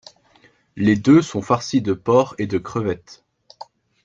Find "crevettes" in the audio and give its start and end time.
2.57-3.23